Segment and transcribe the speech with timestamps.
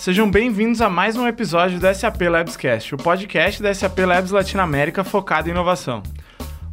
[0.00, 5.04] sejam bem-vindos a mais um episódio do SAP Labscast, o podcast da SAP Labs Latinoamérica
[5.04, 6.02] focado em inovação.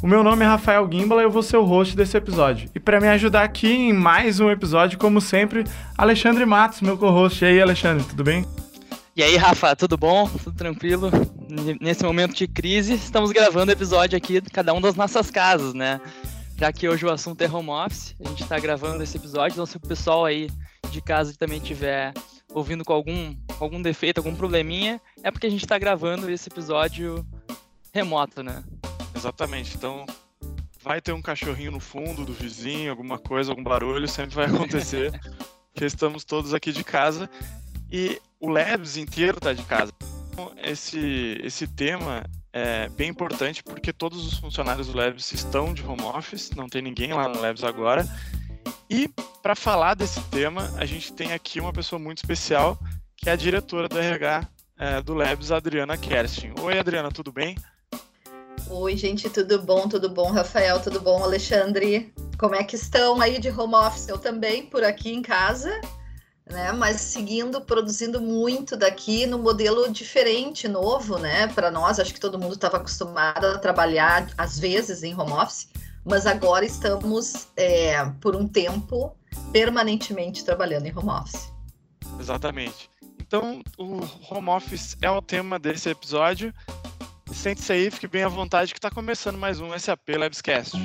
[0.01, 2.69] O meu nome é Rafael Gimbala e eu vou ser o host desse episódio.
[2.73, 5.65] E para me ajudar aqui em mais um episódio, como sempre,
[5.97, 7.43] Alexandre Matos, meu co-host.
[7.43, 8.45] E aí, Alexandre, tudo bem?
[9.13, 10.29] E aí, Rafa, tudo bom?
[10.29, 11.11] Tudo tranquilo?
[11.81, 15.99] Nesse momento de crise, estamos gravando episódio aqui, cada um das nossas casas, né?
[16.55, 19.65] Já que hoje o assunto é home office, a gente está gravando esse episódio, então
[19.65, 20.49] se o pessoal aí
[20.89, 22.13] de casa também tiver
[22.57, 27.23] ouvindo com algum, algum defeito, algum probleminha, é porque a gente está gravando esse episódio
[27.93, 28.63] remoto, né?
[29.15, 29.77] Exatamente.
[29.77, 30.07] Então,
[30.83, 35.11] vai ter um cachorrinho no fundo do vizinho, alguma coisa, algum barulho, sempre vai acontecer,
[35.71, 37.29] porque estamos todos aqui de casa
[37.91, 39.93] e o Labs inteiro está de casa.
[40.31, 45.85] Então, esse, esse tema é bem importante porque todos os funcionários do Labs estão de
[45.85, 48.03] home office, não tem ninguém lá no Labs agora.
[48.89, 49.09] E
[49.41, 52.79] para falar desse tema, a gente tem aqui uma pessoa muito especial,
[53.17, 54.47] que é a diretora do RH
[54.79, 56.53] é, do Labs, Adriana Kerstin.
[56.61, 57.57] Oi, Adriana, tudo bem?
[58.69, 59.89] Oi, gente, tudo bom?
[59.89, 60.81] Tudo bom, Rafael?
[60.81, 62.13] Tudo bom, Alexandre?
[62.37, 64.07] Como é que estão aí de home office?
[64.07, 65.69] Eu também por aqui em casa,
[66.49, 66.71] né?
[66.71, 71.47] Mas seguindo, produzindo muito daqui no modelo diferente, novo, né?
[71.47, 75.67] Para nós, acho que todo mundo estava acostumado a trabalhar às vezes em home office
[76.07, 79.15] mas agora estamos é, por um tempo
[79.51, 81.51] permanentemente trabalhando em home office.
[82.19, 82.89] Exatamente.
[83.19, 83.99] Então, o
[84.29, 86.53] home office é o tema desse episódio.
[87.33, 90.77] Sente-se aí, fique bem à vontade que está começando mais um SAP Labscast.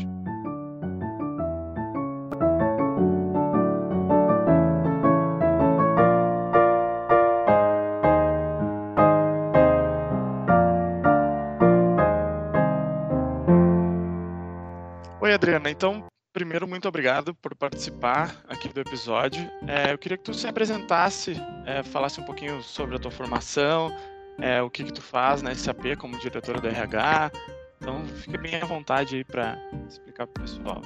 [15.35, 19.51] Adriana, então, primeiro, muito obrigado por participar aqui do episódio.
[19.67, 23.91] É, eu queria que tu se apresentasse, é, falasse um pouquinho sobre a tua formação,
[24.39, 27.33] é, o que que tu faz na SAP como diretora do RH.
[27.81, 30.83] Então, fique bem à vontade aí para explicar para o pessoal.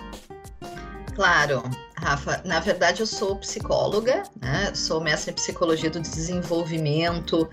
[1.17, 1.63] Claro,
[1.95, 2.43] Rafa.
[2.45, 4.71] Na verdade, eu sou psicóloga, né?
[4.75, 7.49] sou mestre em psicologia do desenvolvimento,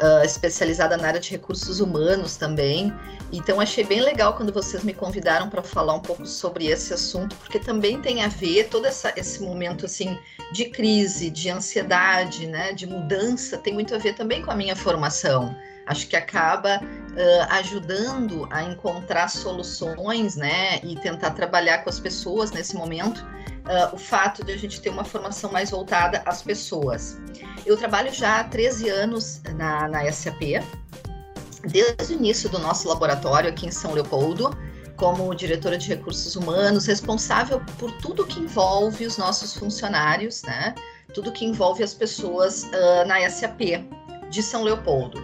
[0.00, 2.94] uh, especializada na área de recursos humanos também.
[3.32, 7.34] Então, achei bem legal quando vocês me convidaram para falar um pouco sobre esse assunto,
[7.34, 10.16] porque também tem a ver todo essa, esse momento assim
[10.52, 12.72] de crise, de ansiedade, né?
[12.72, 15.56] De mudança, tem muito a ver também com a minha formação
[15.88, 22.50] acho que acaba uh, ajudando a encontrar soluções, né, e tentar trabalhar com as pessoas
[22.50, 23.18] nesse momento.
[23.18, 27.18] Uh, o fato de a gente ter uma formação mais voltada às pessoas.
[27.66, 30.62] Eu trabalho já há 13 anos na, na SAP,
[31.66, 34.56] desde o início do nosso laboratório aqui em São Leopoldo,
[34.96, 40.74] como diretora de recursos humanos, responsável por tudo que envolve os nossos funcionários, né?
[41.14, 43.60] Tudo que envolve as pessoas uh, na SAP
[44.30, 45.22] de São Leopoldo.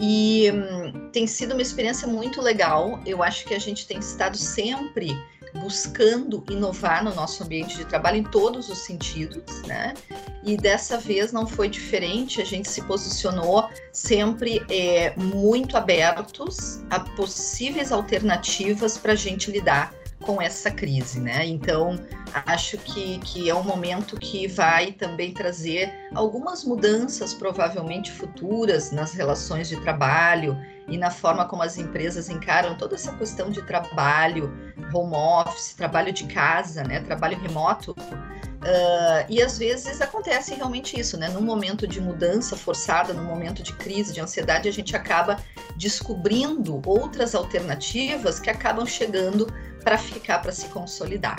[0.00, 2.98] E hum, tem sido uma experiência muito legal.
[3.04, 5.14] Eu acho que a gente tem estado sempre
[5.60, 9.94] buscando inovar no nosso ambiente de trabalho em todos os sentidos, né?
[10.42, 12.40] E dessa vez não foi diferente.
[12.40, 19.99] A gente se posicionou sempre é, muito abertos a possíveis alternativas para a gente lidar
[20.20, 21.46] com essa crise, né?
[21.46, 21.98] Então,
[22.46, 29.12] acho que, que é um momento que vai também trazer algumas mudanças, provavelmente futuras, nas
[29.12, 34.52] relações de trabalho e na forma como as empresas encaram toda essa questão de trabalho,
[34.92, 37.00] home office, trabalho de casa, né?
[37.00, 37.92] Trabalho remoto.
[37.92, 41.30] Uh, e às vezes acontece realmente isso, né?
[41.30, 45.38] Num momento de mudança forçada, num momento de crise, de ansiedade, a gente acaba
[45.76, 49.50] descobrindo outras alternativas que acabam chegando
[49.82, 51.38] para ficar, para se consolidar.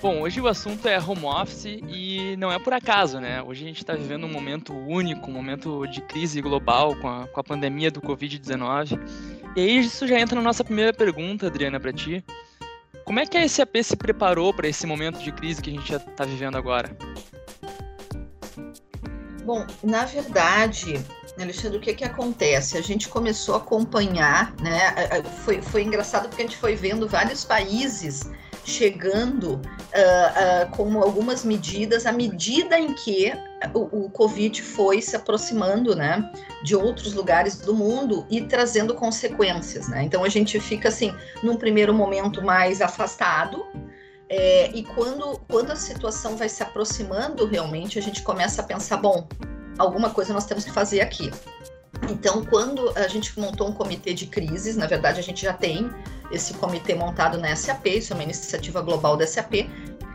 [0.00, 3.42] Bom, hoje o assunto é home office e não é por acaso, né?
[3.42, 7.26] Hoje a gente está vivendo um momento único, um momento de crise global com a,
[7.26, 8.96] com a pandemia do Covid-19.
[9.56, 12.24] E aí isso já entra na nossa primeira pergunta, Adriana, para ti.
[13.04, 15.92] Como é que a SAP se preparou para esse momento de crise que a gente
[15.92, 16.96] está vivendo agora?
[19.44, 21.02] Bom, na verdade,
[21.42, 22.76] Alexandre, o que que acontece?
[22.76, 25.22] A gente começou a acompanhar, né?
[25.44, 28.30] Foi, foi engraçado porque a gente foi vendo vários países
[28.68, 33.32] chegando uh, uh, com algumas medidas à medida em que
[33.72, 36.30] o, o, Covid foi se aproximando, né,
[36.62, 40.02] de outros lugares do mundo e trazendo consequências, né?
[40.02, 43.64] Então a gente fica assim, num primeiro momento mais afastado,
[44.28, 48.98] é, e quando, quando a situação vai se aproximando realmente, a gente começa a pensar,
[48.98, 49.26] bom,
[49.78, 51.30] alguma coisa nós temos que fazer aqui.
[52.10, 55.90] Então, quando a gente montou um comitê de crises, na verdade a gente já tem
[56.30, 59.66] esse comitê montado na SAP, isso é uma iniciativa global da SAP,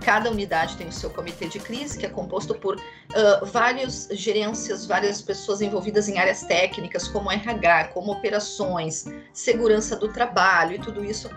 [0.04, 4.86] Cada unidade tem o seu comitê de crise, que é composto por uh, várias gerências,
[4.86, 11.06] várias pessoas envolvidas em áreas técnicas, como RH, como operações, segurança do trabalho e tudo
[11.06, 11.30] isso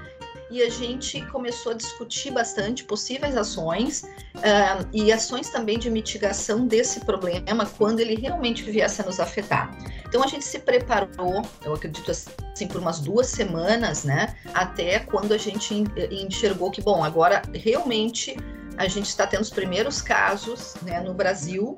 [0.51, 4.03] e a gente começou a discutir bastante possíveis ações
[4.37, 9.77] uh, e ações também de mitigação desse problema quando ele realmente viesse a nos afetar.
[10.07, 14.37] Então a gente se preparou, eu acredito assim, por umas duas semanas, né?
[14.55, 18.37] Até quando a gente enxergou que, bom, agora realmente
[18.77, 21.75] a gente está tendo os primeiros casos né, no Brasil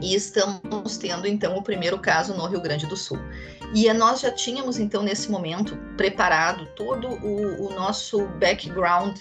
[0.00, 3.18] e estamos tendo então o primeiro caso no Rio Grande do Sul.
[3.74, 9.18] E nós já tínhamos então nesse momento preparado todo o, o nosso background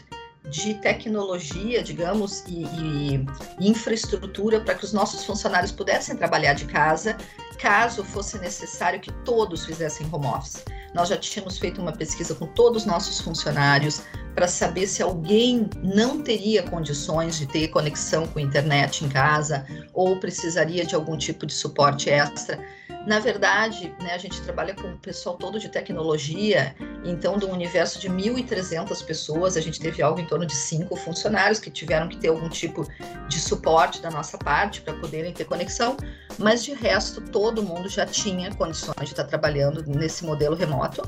[0.50, 3.26] de tecnologia, digamos, e, e,
[3.60, 7.18] e infraestrutura para que os nossos funcionários pudessem trabalhar de casa,
[7.60, 10.64] caso fosse necessário que todos fizessem home office.
[10.94, 14.04] Nós já tínhamos feito uma pesquisa com todos os nossos funcionários
[14.38, 20.20] para saber se alguém não teria condições de ter conexão com internet em casa ou
[20.20, 22.64] precisaria de algum tipo de suporte extra.
[23.08, 28.00] Na verdade, né, a gente trabalha com o pessoal todo de tecnologia, então, do universo
[28.00, 32.18] de 1.300 pessoas, a gente teve algo em torno de cinco funcionários que tiveram que
[32.18, 32.88] ter algum tipo
[33.28, 35.98] de suporte da nossa parte para poderem ter conexão,
[36.38, 41.02] mas de resto, todo mundo já tinha condições de estar trabalhando nesse modelo remoto.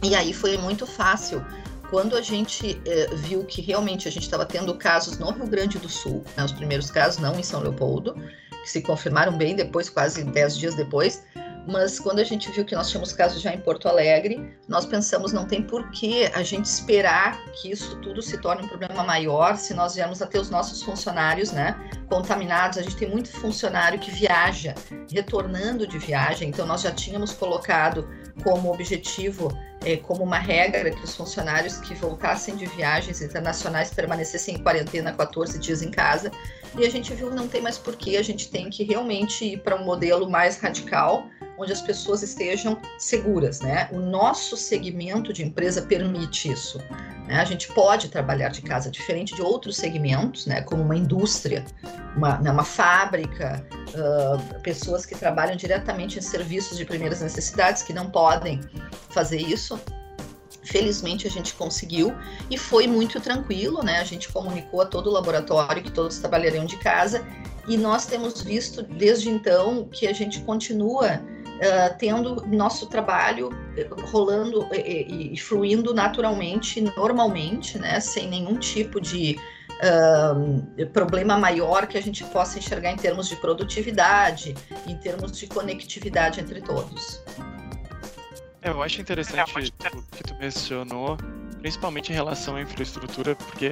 [0.00, 1.44] E aí foi muito fácil
[1.90, 5.78] quando a gente eh, viu que realmente a gente estava tendo casos no Rio Grande
[5.78, 8.14] do Sul, né, os primeiros casos, não em São Leopoldo,
[8.62, 11.22] que se confirmaram bem depois, quase 10 dias depois.
[11.68, 15.32] Mas quando a gente viu que nós tínhamos casos já em Porto Alegre, nós pensamos
[15.32, 19.56] não tem por que a gente esperar que isso tudo se torne um problema maior
[19.56, 21.76] se nós viemos a ter os nossos funcionários, né,
[22.08, 22.78] contaminados.
[22.78, 24.76] A gente tem muito funcionário que viaja,
[25.12, 28.08] retornando de viagem, então nós já tínhamos colocado
[28.42, 34.56] como objetivo, é, como uma regra, que os funcionários que voltassem de viagens internacionais permanecessem
[34.56, 36.30] em quarentena 14 dias em casa
[36.78, 39.60] e a gente viu que não tem mais porquê, a gente tem que realmente ir
[39.60, 43.88] para um modelo mais radical, onde as pessoas estejam seguras, né?
[43.92, 46.78] O nosso segmento de empresa permite isso.
[47.26, 47.36] Né?
[47.36, 50.60] A gente pode trabalhar de casa, diferente de outros segmentos, né?
[50.60, 51.64] Como uma indústria,
[52.16, 52.50] uma, né?
[52.50, 58.60] uma fábrica, uh, pessoas que trabalham diretamente em serviços de primeiras necessidades que não podem
[59.10, 59.78] fazer isso.
[60.64, 62.12] Felizmente a gente conseguiu
[62.50, 64.00] e foi muito tranquilo, né?
[64.00, 67.24] A gente comunicou a todo o laboratório que todos trabalhariam de casa
[67.68, 73.88] e nós temos visto desde então que a gente continua uh, tendo nosso trabalho eh,
[74.10, 78.00] rolando e, e, fluindo naturalmente, normalmente, né?
[78.00, 79.36] Sem nenhum tipo de
[79.82, 84.54] uh, problema maior que a gente possa enxergar em termos de produtividade,
[84.86, 87.22] em termos de conectividade entre todos.
[88.62, 91.16] É, eu acho interessante o que tu mencionou,
[91.60, 93.70] principalmente em relação à infraestrutura, porque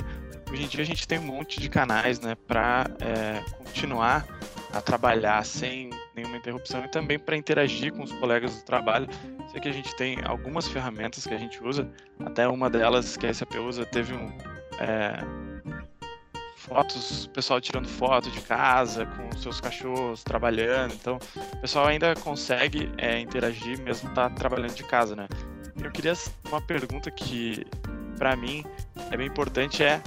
[0.50, 4.26] hoje em dia a gente tem um monte de canais, né, para é, continuar
[4.72, 9.08] a trabalhar sem nenhuma interrupção e também para interagir com os colegas do trabalho.
[9.50, 11.88] Sei que a gente tem algumas ferramentas que a gente usa,
[12.24, 14.32] até uma delas que a SAP usa teve um,
[14.78, 15.18] é,
[16.64, 21.18] fotos, pessoal tirando foto de casa com seus cachorros trabalhando, então
[21.52, 25.28] o pessoal ainda consegue é, interagir mesmo tá trabalhando de casa, né?
[25.82, 26.14] Eu queria
[26.48, 27.66] uma pergunta que
[28.16, 28.64] para mim
[29.10, 30.00] é bem importante é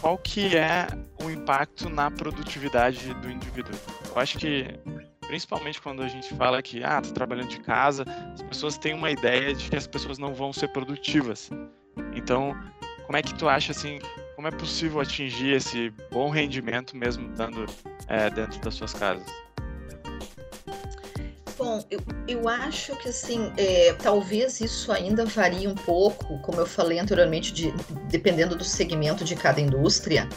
[0.00, 0.86] qual que é
[1.22, 3.72] o impacto na produtividade do indivíduo?
[4.14, 4.78] Eu acho que
[5.26, 9.10] principalmente quando a gente fala que ah, tá trabalhando de casa, as pessoas têm uma
[9.10, 11.50] ideia de que as pessoas não vão ser produtivas.
[12.14, 12.56] Então,
[13.06, 13.98] como é que tu acha assim
[14.38, 17.66] como é possível atingir esse bom rendimento mesmo estando
[18.06, 19.26] é, dentro das suas casas?
[21.56, 26.66] Bom, eu, eu acho que assim, é, talvez isso ainda varie um pouco, como eu
[26.66, 27.74] falei anteriormente, de,
[28.08, 30.28] dependendo do segmento de cada indústria.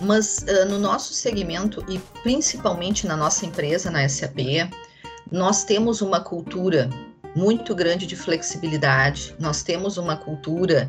[0.00, 4.70] Mas uh, no nosso segmento e principalmente na nossa empresa, na SAP,
[5.28, 6.88] nós temos uma cultura
[7.34, 10.88] muito grande de flexibilidade, nós temos uma cultura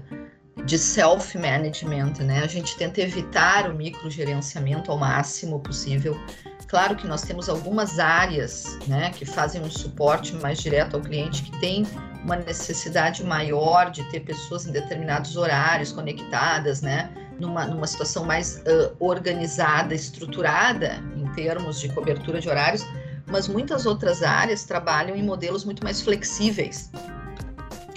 [0.66, 2.42] de self-management, né?
[2.44, 6.20] A gente tenta evitar o microgerenciamento ao máximo possível.
[6.68, 11.44] Claro que nós temos algumas áreas, né, que fazem um suporte mais direto ao cliente,
[11.44, 11.86] que tem
[12.24, 18.60] uma necessidade maior de ter pessoas em determinados horários conectadas, né, numa, numa situação mais
[18.60, 22.86] uh, organizada, estruturada em termos de cobertura de horários,
[23.28, 26.90] mas muitas outras áreas trabalham em modelos muito mais flexíveis.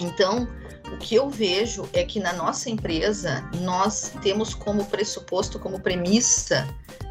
[0.01, 0.49] Então,
[0.95, 6.67] o que eu vejo é que na nossa empresa nós temos como pressuposto, como premissa,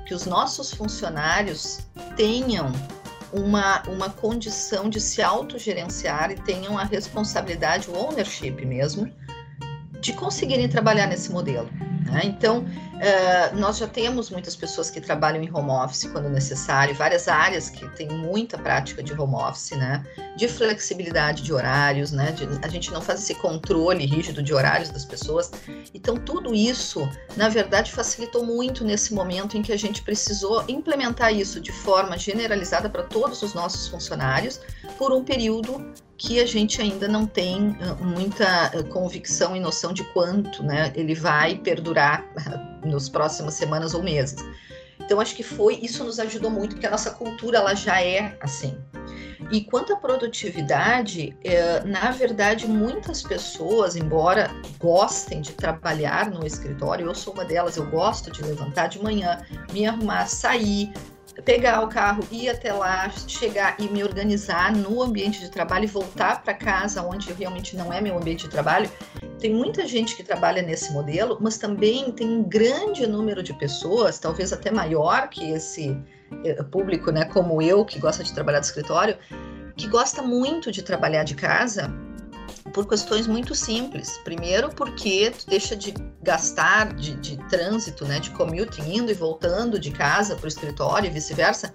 [0.06, 1.82] que os nossos funcionários
[2.16, 2.72] tenham
[3.34, 9.12] uma, uma condição de se autogerenciar e tenham a responsabilidade, o ownership mesmo,
[10.00, 11.70] de conseguirem trabalhar nesse modelo.
[12.06, 12.22] Né?
[12.24, 12.66] Então,
[13.04, 17.70] Uh, nós já temos muitas pessoas que trabalham em home office quando necessário, várias áreas
[17.70, 20.06] que têm muita prática de home office, né?
[20.38, 22.32] De flexibilidade de horários, né?
[22.32, 25.52] De, a gente não faz esse controle rígido de horários das pessoas.
[25.94, 31.34] Então, tudo isso, na verdade, facilitou muito nesse momento em que a gente precisou implementar
[31.34, 34.62] isso de forma generalizada para todos os nossos funcionários
[34.98, 39.92] por um período que a gente ainda não tem ah, muita ah, convicção e noção
[39.92, 42.24] de quanto né, ele vai perdurar
[42.84, 44.44] nos próximas semanas ou meses.
[45.00, 48.38] Então acho que foi isso nos ajudou muito porque a nossa cultura ela já é
[48.40, 48.78] assim.
[49.52, 54.50] E quanto à produtividade, é, na verdade muitas pessoas, embora
[54.80, 59.46] gostem de trabalhar no escritório, eu sou uma delas, eu gosto de levantar de manhã,
[59.72, 60.94] me arrumar, sair,
[61.42, 65.88] pegar o carro, ir até lá, chegar e me organizar no ambiente de trabalho e
[65.88, 68.90] voltar para casa, onde realmente não é meu ambiente de trabalho.
[69.40, 74.20] Tem muita gente que trabalha nesse modelo, mas também tem um grande número de pessoas,
[74.20, 75.98] talvez até maior que esse
[76.46, 79.18] eh, público, né, como eu, que gosta de trabalhar do escritório,
[79.76, 81.92] que gosta muito de trabalhar de casa
[82.72, 84.18] por questões muito simples.
[84.24, 89.78] Primeiro, porque tu deixa de gastar de, de trânsito, né, de commuting, indo e voltando
[89.80, 91.74] de casa para o escritório e vice-versa,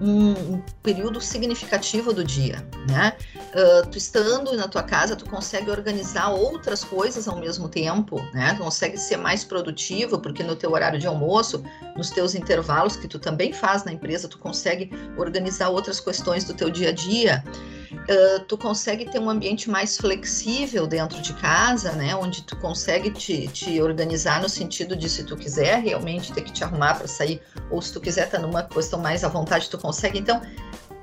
[0.00, 3.12] um, período significativo do dia, né?
[3.50, 8.54] Uh, tu estando na tua casa, tu consegue organizar outras coisas ao mesmo tempo, né?
[8.54, 11.62] Tu consegue ser mais produtivo, porque no teu horário de almoço,
[11.96, 16.54] nos teus intervalos que tu também faz na empresa, tu consegue organizar outras questões do
[16.54, 17.44] teu dia a dia
[17.92, 22.14] uh, tu consegue ter um ambiente mais flexível dentro de casa, né?
[22.14, 26.52] Onde tu consegue te, te organizar no sentido de se tu quiser realmente ter que
[26.52, 29.68] te arrumar para sair, ou se tu quiser estar tá numa questão mais à vontade,
[29.68, 30.18] tu consegue.
[30.18, 30.40] Então,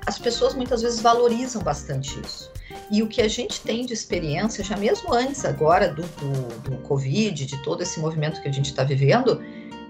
[0.06, 2.50] as pessoas muitas vezes valorizam bastante isso.
[2.90, 6.76] E o que a gente tem de experiência, já mesmo antes agora do, do, do
[6.78, 9.42] Covid, de todo esse movimento que a gente está vivendo,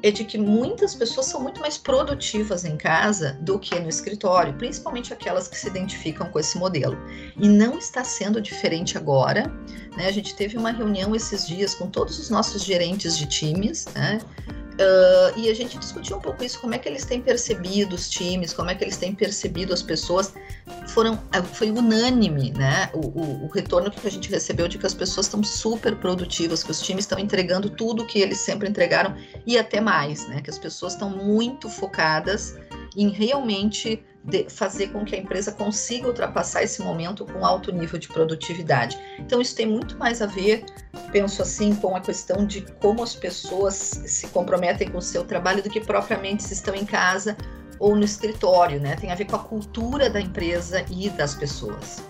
[0.03, 4.55] é de que muitas pessoas são muito mais produtivas em casa do que no escritório,
[4.55, 6.97] principalmente aquelas que se identificam com esse modelo.
[7.37, 9.47] E não está sendo diferente agora.
[9.97, 10.07] Né?
[10.07, 14.21] A gente teve uma reunião esses dias com todos os nossos gerentes de times, né?
[14.79, 18.09] Uh, e a gente discutiu um pouco isso, como é que eles têm percebido os
[18.09, 20.33] times, como é que eles têm percebido as pessoas.
[20.87, 22.89] Foram, ah, foi unânime, né?
[22.95, 26.63] O, o, o retorno que a gente recebeu de que as pessoas estão super produtivas,
[26.63, 30.41] que os times estão entregando tudo que eles sempre entregaram e até mais, né?
[30.41, 32.57] Que as pessoas estão muito focadas
[32.97, 34.01] em realmente
[34.49, 38.99] fazer com que a empresa consiga ultrapassar esse momento com alto nível de produtividade.
[39.19, 40.65] Então, isso tem muito mais a ver,
[41.13, 45.63] penso assim, com a questão de como as pessoas se comprometem com o seu trabalho
[45.63, 47.37] do que propriamente se estão em casa
[47.79, 48.97] ou no escritório, né?
[48.97, 52.03] Tem a ver com a cultura da empresa e das pessoas.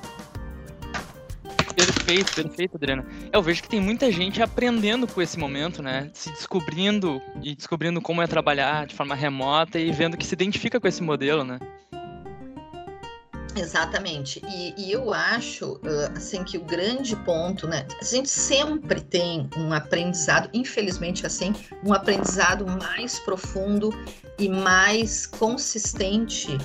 [1.78, 3.06] Perfeito, perfeito, Adriana.
[3.32, 6.10] Eu vejo que tem muita gente aprendendo com esse momento, né?
[6.12, 10.80] Se descobrindo e descobrindo como é trabalhar de forma remota e vendo que se identifica
[10.80, 11.58] com esse modelo, né?
[13.58, 14.40] Exatamente.
[14.48, 15.80] E, e, eu acho,
[16.14, 17.86] assim, que o grande ponto, né?
[18.00, 23.92] A gente sempre tem um aprendizado, infelizmente, assim, um aprendizado mais profundo
[24.38, 26.56] e mais consistente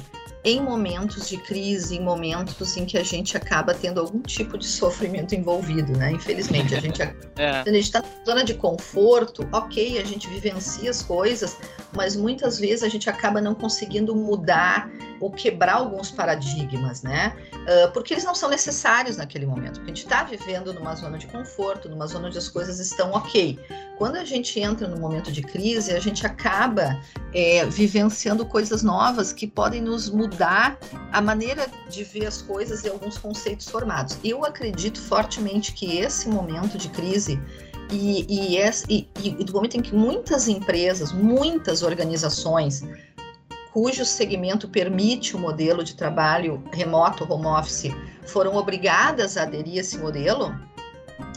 [0.45, 4.67] em momentos de crise, em momentos em que a gente acaba tendo algum tipo de
[4.67, 6.11] sofrimento envolvido, né?
[6.11, 7.01] Infelizmente, a gente
[7.37, 7.61] é.
[7.61, 11.57] a gente está na zona de conforto, ok, a gente vivencia as coisas,
[11.95, 17.35] mas muitas vezes a gente acaba não conseguindo mudar ou quebrar alguns paradigmas, né?
[17.53, 19.79] Uh, porque eles não são necessários naquele momento.
[19.79, 23.11] Porque a gente está vivendo numa zona de conforto, numa zona onde as coisas estão
[23.11, 23.59] ok.
[23.97, 26.99] Quando a gente entra no momento de crise, a gente acaba
[27.33, 30.77] é, vivenciando coisas novas que podem nos mudar
[31.11, 34.17] a maneira de ver as coisas e alguns conceitos formados.
[34.23, 37.39] Eu acredito fortemente que esse momento de crise
[37.91, 38.57] e, e,
[38.89, 42.83] e, e do momento em que muitas empresas, muitas organizações
[43.73, 47.91] cujo segmento permite o modelo de trabalho remoto, home office,
[48.23, 50.55] foram obrigadas a aderir a esse modelo,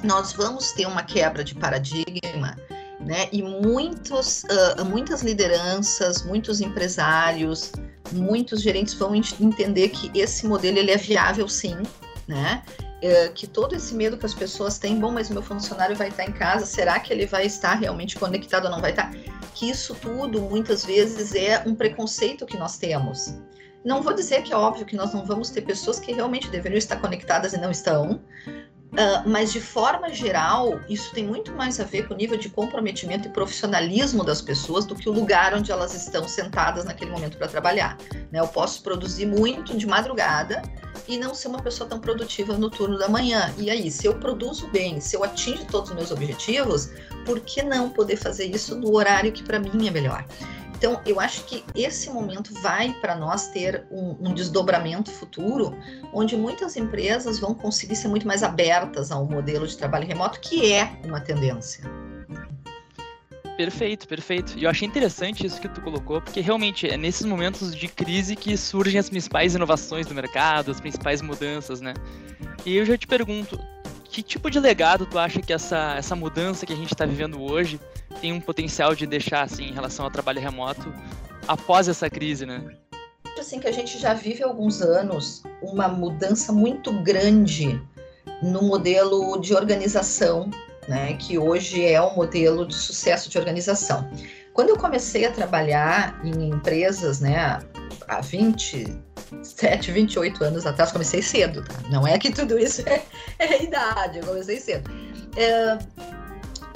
[0.05, 2.55] nós vamos ter uma quebra de paradigma,
[3.01, 3.29] né?
[3.33, 7.73] E muitos, uh, muitas lideranças, muitos empresários,
[8.13, 11.77] muitos gerentes vão entender que esse modelo ele é viável sim,
[12.29, 12.63] né?
[13.03, 16.25] É, que todo esse medo que as pessoas têm, bom, mas meu funcionário vai estar
[16.25, 19.13] em casa, será que ele vai estar realmente conectado ou não vai estar?
[19.57, 23.35] Que isso tudo, muitas vezes, é um preconceito que nós temos.
[23.83, 26.77] Não vou dizer que é óbvio que nós não vamos ter pessoas que realmente deveriam
[26.77, 28.21] estar conectadas e não estão,
[28.93, 32.49] Uh, mas de forma geral, isso tem muito mais a ver com o nível de
[32.49, 37.37] comprometimento e profissionalismo das pessoas do que o lugar onde elas estão sentadas naquele momento
[37.37, 37.99] para trabalhar.
[38.33, 38.41] Né?
[38.41, 40.63] Eu posso produzir muito de madrugada
[41.07, 43.53] e não ser uma pessoa tão produtiva no turno da manhã.
[43.59, 46.91] E aí, se eu produzo bem, se eu atingo todos os meus objetivos,
[47.25, 50.25] por que não poder fazer isso no horário que para mim é melhor?
[50.87, 55.77] Então, eu acho que esse momento vai para nós ter um, um, desdobramento futuro,
[56.13, 60.73] onde muitas empresas vão conseguir ser muito mais abertas ao modelo de trabalho remoto, que
[60.73, 61.83] é uma tendência.
[63.57, 64.57] Perfeito, perfeito.
[64.57, 68.37] E eu achei interessante isso que tu colocou, porque realmente é nesses momentos de crise
[68.37, 71.95] que surgem as principais inovações do mercado, as principais mudanças, né?
[72.65, 73.59] E eu já te pergunto,
[74.09, 77.43] que tipo de legado tu acha que essa, essa mudança que a gente está vivendo
[77.43, 77.81] hoje
[78.21, 80.93] tem um potencial de deixar, assim, em relação ao trabalho remoto
[81.47, 82.65] após essa crise, né?
[83.39, 87.81] Assim, que a gente já vive há alguns anos uma mudança muito grande
[88.43, 90.51] no modelo de organização,
[90.89, 94.09] né, que hoje é o um modelo de sucesso de organização.
[94.53, 97.59] Quando eu comecei a trabalhar em empresas, né,
[98.09, 101.75] há 27, 28 anos atrás, comecei cedo, tá?
[101.91, 103.03] Não é que tudo isso é,
[103.39, 104.91] é idade, eu comecei cedo.
[105.37, 105.79] É,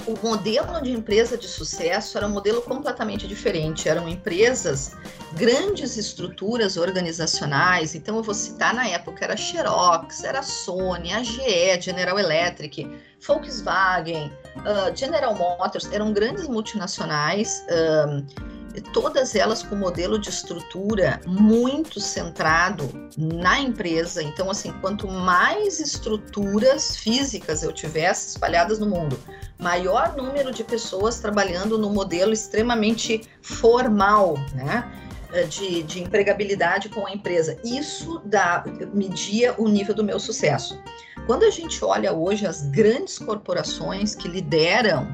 [0.07, 3.87] o modelo de empresa de sucesso era um modelo completamente diferente.
[3.87, 4.95] Eram empresas,
[5.33, 7.93] grandes estruturas organizacionais.
[7.93, 12.89] Então, eu vou citar na época: era Xerox, era Sony, a GE, General Electric,
[13.25, 15.91] Volkswagen, uh, General Motors.
[15.91, 17.63] Eram grandes multinacionais.
[17.69, 18.50] Uh,
[18.93, 24.23] todas elas com modelo de estrutura muito centrado na empresa.
[24.23, 29.19] Então, assim, quanto mais estruturas físicas eu tivesse espalhadas no mundo,
[29.59, 34.89] maior número de pessoas trabalhando no modelo extremamente formal, né?
[35.33, 37.57] Eh, de, de empregabilidade com a empresa.
[37.63, 38.63] Isso dá,
[38.93, 40.81] media o nível do meu sucesso.
[41.25, 45.07] Quando a gente olha hoje as grandes corporações que lideram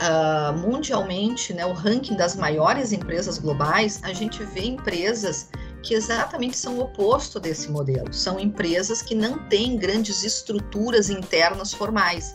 [0.00, 5.50] uh, mundialmente né, o ranking das maiores empresas globais, a gente vê empresas
[5.82, 8.12] que exatamente são o oposto desse modelo.
[8.12, 12.34] São empresas que não têm grandes estruturas internas formais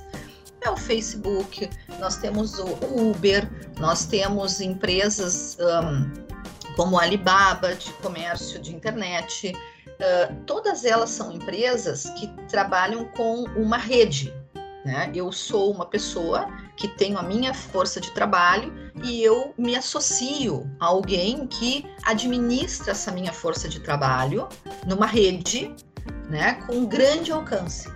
[0.63, 6.11] é o Facebook, nós temos o Uber, nós temos empresas um,
[6.75, 9.53] como a Alibaba de comércio de internet.
[9.87, 14.33] Uh, todas elas são empresas que trabalham com uma rede.
[14.85, 15.11] Né?
[15.15, 20.69] Eu sou uma pessoa que tenho a minha força de trabalho e eu me associo
[20.79, 24.47] a alguém que administra essa minha força de trabalho
[24.85, 25.73] numa rede
[26.29, 27.89] né, com grande alcance.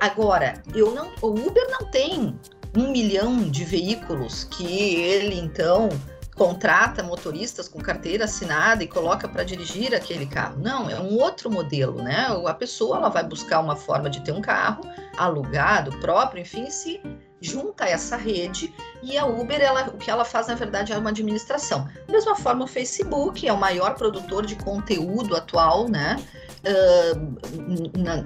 [0.00, 2.38] Agora, eu não, o Uber não tem
[2.76, 5.88] um milhão de veículos que ele então
[6.34, 10.58] contrata motoristas com carteira assinada e coloca para dirigir aquele carro.
[10.58, 12.26] Não, é um outro modelo, né?
[12.46, 14.84] A pessoa ela vai buscar uma forma de ter um carro
[15.16, 17.00] alugado, próprio, enfim, se
[17.40, 21.10] junta essa rede e a Uber, ela, o que ela faz na verdade é uma
[21.10, 21.86] administração.
[22.06, 26.16] Da mesma forma, o Facebook é o maior produtor de conteúdo atual, né?
[26.64, 28.24] Uh, na,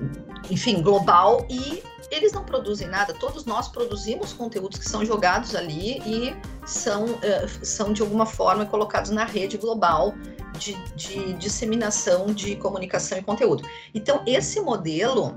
[0.50, 5.98] enfim, global e eles não produzem nada, todos nós produzimos conteúdos que são jogados ali
[6.06, 6.34] e
[6.66, 7.18] são, uh,
[7.62, 10.14] são de alguma forma colocados na rede global
[10.58, 13.62] de, de disseminação de comunicação e conteúdo.
[13.94, 15.34] Então, esse modelo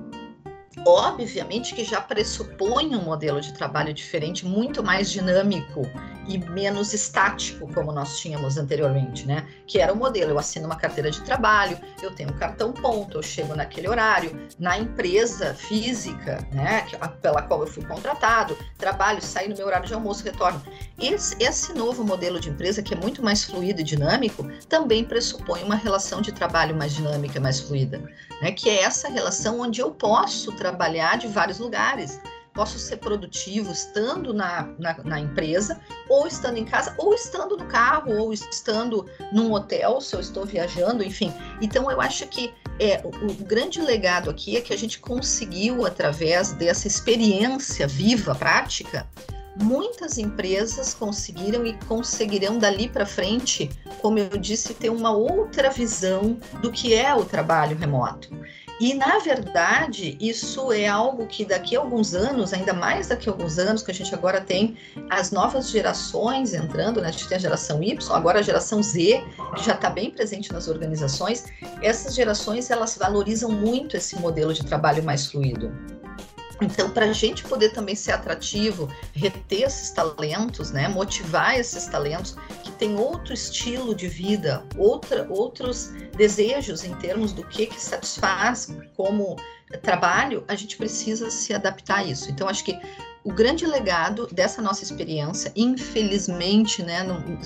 [0.85, 5.81] obviamente que já pressupõe um modelo de trabalho diferente, muito mais dinâmico
[6.27, 9.47] e menos estático, como nós tínhamos anteriormente, né?
[9.67, 13.17] Que era o modelo: eu assino uma carteira de trabalho, eu tenho um cartão ponto,
[13.17, 16.85] eu chego naquele horário, na empresa física, né?
[17.21, 20.61] Pela qual eu fui contratado, trabalho, saio no meu horário de almoço, retorno.
[20.99, 25.63] Esse, esse novo modelo de empresa, que é muito mais fluido e dinâmico, também pressupõe
[25.63, 28.01] uma relação de trabalho mais dinâmica, mais fluida,
[28.41, 28.51] né?
[28.51, 32.21] Que é essa relação onde eu posso trabalhar de vários lugares
[32.53, 37.65] posso ser produtivo estando na, na, na, empresa, ou estando em casa, ou estando no
[37.65, 41.33] carro, ou estando num hotel, se eu estou viajando, enfim.
[41.61, 45.85] Então, eu acho que é, o, o grande legado aqui é que a gente conseguiu,
[45.85, 49.07] através dessa experiência viva, prática,
[49.55, 53.69] muitas empresas conseguiram e conseguirão dali para frente,
[54.01, 58.29] como eu disse, ter uma outra visão do que é o trabalho remoto.
[58.81, 63.31] E, na verdade, isso é algo que daqui a alguns anos, ainda mais daqui a
[63.31, 64.75] alguns anos, que a gente agora tem
[65.07, 67.09] as novas gerações entrando, né?
[67.09, 69.23] a gente tem a geração Y, agora a geração Z,
[69.55, 71.45] que já está bem presente nas organizações,
[71.79, 75.71] essas gerações elas valorizam muito esse modelo de trabalho mais fluido.
[76.61, 82.35] Então, para a gente poder também ser atrativo, reter esses talentos, né, motivar esses talentos
[82.63, 88.75] que tem outro estilo de vida, outra, outros desejos em termos do que, que satisfaz
[88.95, 89.37] como
[89.81, 92.29] trabalho, a gente precisa se adaptar a isso.
[92.29, 92.79] Então, acho que
[93.23, 96.99] o grande legado dessa nossa experiência, infelizmente, né,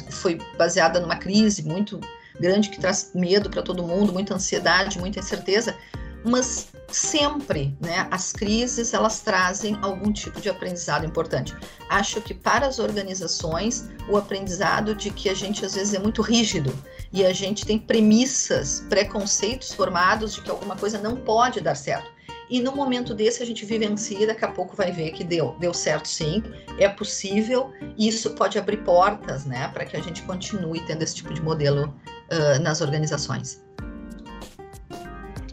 [0.10, 2.02] foi baseada numa crise muito
[2.40, 5.76] grande que traz medo para todo mundo, muita ansiedade, muita incerteza,
[6.24, 11.56] mas sempre, né, as crises elas trazem algum tipo de aprendizado importante.
[11.90, 16.22] Acho que para as organizações o aprendizado de que a gente às vezes é muito
[16.22, 16.74] rígido
[17.12, 22.14] e a gente tem premissas, preconceitos formados de que alguma coisa não pode dar certo.
[22.50, 25.74] E no momento desse a gente vivencia daqui a pouco vai ver que deu, deu
[25.74, 26.44] certo sim,
[26.78, 31.16] é possível e isso pode abrir portas, né, para que a gente continue tendo esse
[31.16, 31.94] tipo de modelo
[32.32, 33.66] uh, nas organizações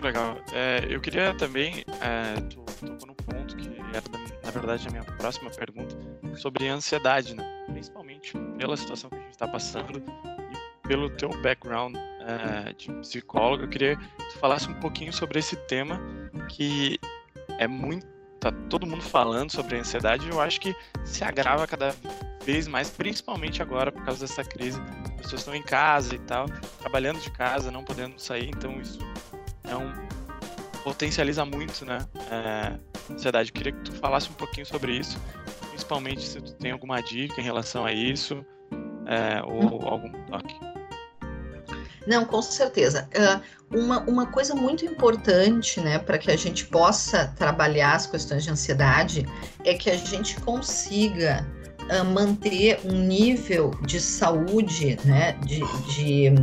[0.02, 0.38] legal.
[0.52, 4.02] É, eu queria também, é, tu tocou no ponto que era,
[4.42, 5.96] na verdade, a minha próxima pergunta,
[6.36, 7.44] sobre ansiedade, né?
[7.66, 13.64] Principalmente pela situação que a gente está passando e pelo teu background é, de psicólogo,
[13.64, 16.00] eu queria que tu falasse um pouquinho sobre esse tema
[16.48, 16.98] que
[17.58, 18.10] é muito.
[18.40, 21.94] Tá todo mundo falando sobre a ansiedade e eu acho que se agrava cada
[22.44, 24.80] vez mais, principalmente agora por causa dessa crise.
[25.04, 26.46] As pessoas estão em casa e tal,
[26.80, 28.98] trabalhando de casa, não podendo sair, então isso
[29.72, 29.92] é um
[30.84, 31.98] potencializa muito, né?
[32.30, 32.78] É,
[33.10, 33.50] a ansiedade.
[33.50, 35.18] Eu queria que tu falasse um pouquinho sobre isso,
[35.70, 38.44] principalmente se tu tem alguma dica em relação a isso,
[39.06, 40.54] é, ou algum toque.
[42.06, 43.08] Não, com certeza.
[43.14, 48.42] Uh, uma, uma coisa muito importante, né, para que a gente possa trabalhar as questões
[48.42, 49.26] de ansiedade
[49.64, 51.46] é que a gente consiga
[51.82, 55.60] uh, manter um nível de saúde, né, de,
[55.94, 56.34] de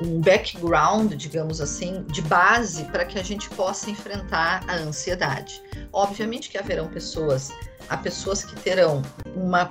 [0.00, 5.62] um background, digamos assim, de base para que a gente possa enfrentar a ansiedade.
[5.92, 7.52] Obviamente que haverão pessoas,
[7.88, 9.02] há pessoas que terão
[9.34, 9.70] uma,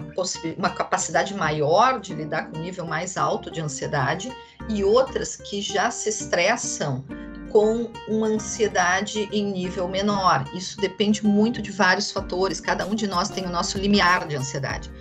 [0.57, 4.31] uma capacidade maior de lidar com nível mais alto de ansiedade
[4.69, 7.03] e outras que já se estressam
[7.51, 10.43] com uma ansiedade em nível menor.
[10.55, 14.35] Isso depende muito de vários fatores, cada um de nós tem o nosso limiar de
[14.35, 14.91] ansiedade.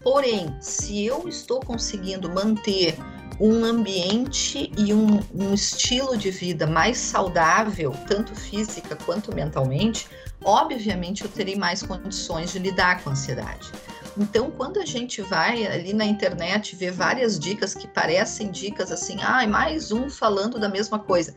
[0.00, 2.94] Porém, se eu estou conseguindo manter
[3.40, 10.08] um ambiente e um, um, estilo de vida mais saudável, tanto física quanto mentalmente,
[10.44, 13.70] obviamente eu terei mais condições de lidar com a ansiedade.
[14.16, 19.18] Então, quando a gente vai ali na internet ver várias dicas que parecem dicas assim,
[19.20, 21.34] ah, mais um falando da mesma coisa.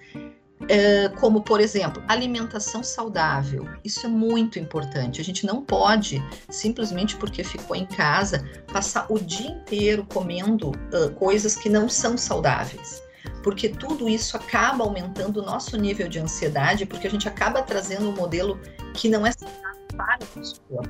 [0.67, 3.67] É, como, por exemplo, alimentação saudável.
[3.84, 5.22] Isso é muito importante.
[5.22, 11.12] A gente não pode, simplesmente porque ficou em casa, passar o dia inteiro comendo uh,
[11.15, 13.04] coisas que não são saudáveis.
[13.43, 18.10] Porque tudo isso acaba aumentando o nosso nível de ansiedade, porque a gente acaba trazendo
[18.10, 18.60] um modelo
[18.93, 20.89] que não é saudável para o nosso corpo.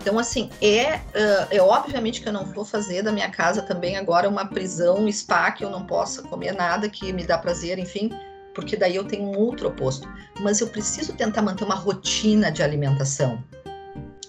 [0.00, 3.98] Então, assim, é, uh, é obviamente que eu não vou fazer da minha casa também
[3.98, 7.78] agora uma prisão, um spa, que eu não possa comer nada que me dá prazer,
[7.78, 8.08] enfim,
[8.54, 10.08] porque daí eu tenho um outro oposto.
[10.40, 13.42] Mas eu preciso tentar manter uma rotina de alimentação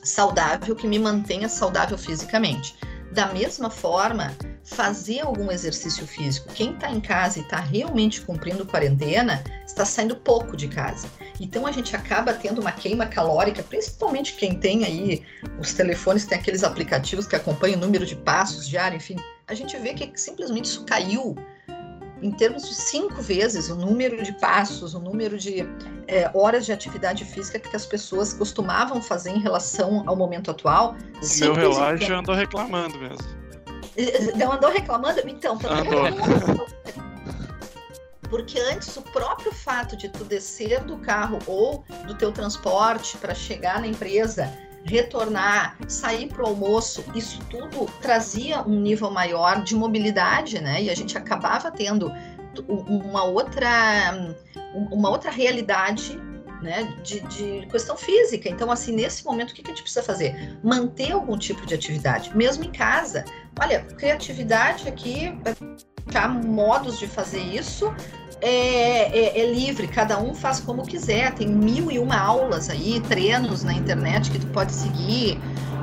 [0.04, 2.76] saudável que me mantenha saudável fisicamente.
[3.12, 6.48] Da mesma forma, fazer algum exercício físico.
[6.54, 11.10] Quem está em casa e está realmente cumprindo quarentena, está saindo pouco de casa.
[11.40, 15.26] Então a gente acaba tendo uma queima calórica, principalmente quem tem aí
[15.60, 19.18] os telefones, tem aqueles aplicativos que acompanham o número de passos diário, enfim.
[19.46, 21.36] A gente vê que simplesmente isso caiu
[22.22, 25.66] em termos de cinco vezes o número de passos, o número de
[26.08, 30.96] é, horas de atividade física que as pessoas costumavam fazer em relação ao momento atual.
[31.22, 33.42] O meu relógio andou reclamando mesmo.
[34.36, 35.22] Não andou reclamando?
[35.28, 36.68] Então, andou.
[38.30, 43.36] Porque antes o próprio fato de tu descer do carro ou do teu transporte para
[43.36, 44.50] chegar na empresa
[44.84, 50.82] retornar, sair para o almoço, isso tudo trazia um nível maior de mobilidade, né?
[50.82, 52.12] E a gente acabava tendo
[52.68, 54.36] uma outra,
[54.92, 56.20] uma outra realidade
[56.62, 58.48] né, de, de, questão física.
[58.48, 60.60] Então, assim, nesse momento, o que, a gente precisa fazer?
[60.64, 63.26] Manter algum tipo de atividade, mesmo em casa.
[63.60, 65.34] Olha, criatividade aqui,
[66.14, 67.94] há modos de fazer isso,
[68.42, 71.34] é, é, é, livre, cada um faz como quiser.
[71.36, 75.38] Tem mil e uma aulas aí, treinos na internet que tu pode seguir,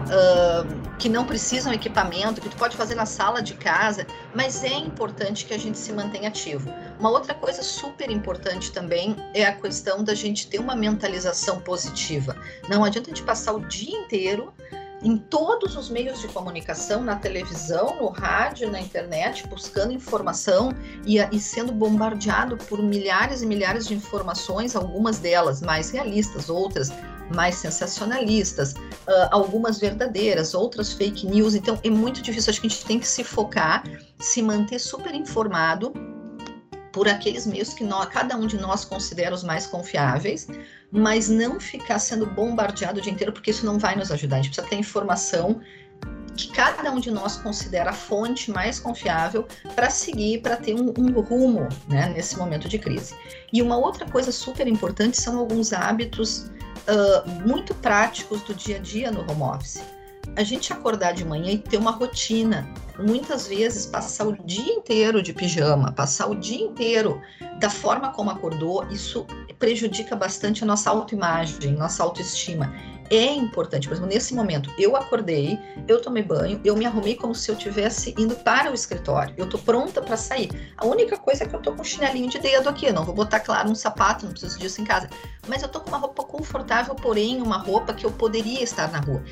[0.09, 4.75] uh, que não precisam equipamento, que tu pode fazer na sala de casa, mas é
[4.75, 6.68] importante que a gente se mantenha ativo.
[6.99, 12.37] Uma outra coisa super importante também é a questão da gente ter uma mentalização positiva.
[12.68, 14.53] Não adianta a gente passar o dia inteiro
[15.02, 20.72] em todos os meios de comunicação, na televisão, no rádio, na internet, buscando informação
[21.06, 26.92] e, e, sendo bombardeado por milhares e milhares de informações, algumas delas mais realistas, outras
[27.34, 31.54] mais sensacionalistas, uh, algumas verdadeiras, outras fake news.
[31.54, 32.50] Então é muito difícil.
[32.50, 33.84] Acho que a gente tem que se focar,
[34.18, 35.92] se manter super informado
[36.92, 40.48] por aqueles meios que nós, cada um de nós considera os mais confiáveis,
[40.90, 44.37] mas não ficar sendo bombardeado o dia inteiro, porque isso não vai nos ajudar.
[44.37, 45.61] A gente precisa ter informação
[46.37, 50.94] que cada um de nós considera a fonte mais confiável para seguir, para ter um,
[50.96, 53.14] um rumo né, nesse momento de crise.
[53.53, 56.51] E uma outra coisa super importante são alguns hábitos
[56.87, 59.83] uh, muito práticos do dia a dia no home office.
[60.36, 62.68] A gente acordar de manhã e ter uma rotina.
[62.98, 67.20] Muitas vezes passar o dia inteiro de pijama, passar o dia inteiro
[67.58, 69.26] da forma como acordou, isso
[69.58, 72.72] prejudica bastante a nossa autoimagem, nossa autoestima
[73.11, 73.88] é importante.
[73.88, 77.57] Por exemplo, nesse momento, eu acordei, eu tomei banho, eu me arrumei como se eu
[77.57, 79.35] tivesse indo para o escritório.
[79.37, 80.73] Eu tô pronta para sair.
[80.77, 82.87] A única coisa é que eu tô com um chinelinho de dedo aqui.
[82.87, 85.09] Eu não vou botar, claro, um sapato, não preciso disso em casa.
[85.47, 89.01] Mas eu tô com uma roupa confortável, porém, uma roupa que eu poderia estar na
[89.01, 89.23] rua.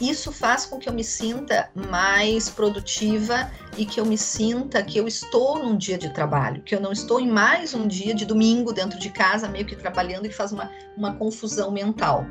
[0.00, 4.98] Isso faz com que eu me sinta mais produtiva e que eu me sinta que
[4.98, 8.26] eu estou num dia de trabalho, que eu não estou em mais um dia de
[8.26, 12.26] domingo dentro de casa, meio que trabalhando e faz uma, uma confusão mental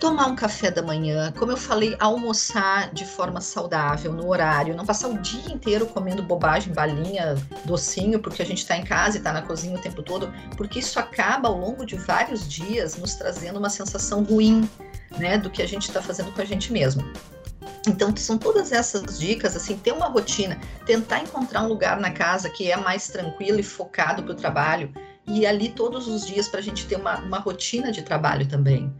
[0.00, 4.86] tomar um café da manhã, como eu falei, almoçar de forma saudável, no horário, não
[4.86, 7.36] passar o dia inteiro comendo bobagem, balinha,
[7.66, 10.78] docinho, porque a gente está em casa e está na cozinha o tempo todo, porque
[10.78, 14.68] isso acaba ao longo de vários dias nos trazendo uma sensação ruim,
[15.18, 17.04] né, do que a gente está fazendo com a gente mesmo.
[17.86, 22.48] Então, são todas essas dicas, assim, ter uma rotina, tentar encontrar um lugar na casa
[22.48, 24.92] que é mais tranquilo e focado para o trabalho,
[25.26, 28.92] e ali todos os dias para a gente ter uma, uma rotina de trabalho também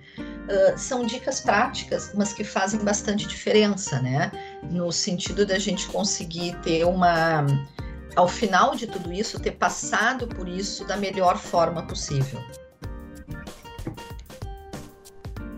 [0.76, 4.30] são dicas práticas, mas que fazem bastante diferença, né?
[4.70, 7.46] No sentido da gente conseguir ter uma.
[8.16, 12.40] Ao final de tudo isso, ter passado por isso da melhor forma possível.